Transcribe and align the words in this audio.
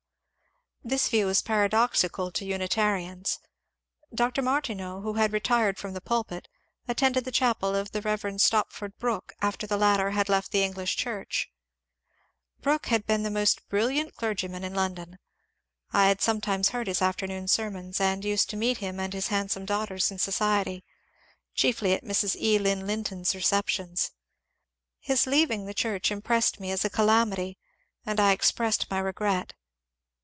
This 0.83 1.09
view 1.09 1.27
was 1.27 1.43
paradoxical 1.43 2.31
to 2.31 2.43
Unitarians. 2.43 3.37
Dr. 4.11 4.41
Martineau, 4.41 5.01
who 5.01 5.13
had 5.13 5.31
retired 5.31 5.77
from 5.77 5.93
the 5.93 6.01
pulpit, 6.01 6.47
attended 6.87 7.23
the 7.23 7.31
chapel 7.31 7.75
of 7.75 7.91
the 7.91 8.01
Rev. 8.01 8.41
Stopford 8.41 8.97
Brooke 8.97 9.31
after 9.43 9.67
the 9.67 9.77
latter 9.77 10.09
had 10.09 10.27
left 10.27 10.51
the 10.51 10.63
English 10.63 10.95
Church. 10.97 11.51
Brooke 12.61 12.87
had 12.87 13.05
been 13.05 13.21
the 13.21 13.29
most 13.29 13.69
brilliant 13.69 14.15
clergyman 14.15 14.63
in 14.63 14.73
London. 14.73 15.19
I 15.93 16.07
had 16.07 16.19
sometimes 16.19 16.69
heard 16.69 16.87
his 16.87 17.03
afternoon 17.03 17.47
sermons, 17.47 18.01
and 18.01 18.25
used 18.25 18.49
to 18.49 18.57
meet 18.57 18.79
him 18.79 18.99
and 18.99 19.13
his 19.13 19.27
handsome 19.27 19.65
daughters 19.65 20.09
in 20.09 20.17
society, 20.17 20.83
chiefly 21.53 21.93
at 21.93 22.03
Mrs. 22.03 22.35
E. 22.39 22.57
Lynn 22.57 22.87
Linton's 22.87 23.35
receptions. 23.35 24.09
His 24.99 25.27
leaving 25.27 25.67
the 25.67 25.75
church 25.75 26.09
impressed 26.09 26.59
me 26.59 26.71
as 26.71 26.83
a 26.83 26.89
calamity, 26.89 27.59
and 28.03 28.19
I 28.19 28.31
expressed 28.31 28.89
my 28.89 28.97
regret. 28.97 29.53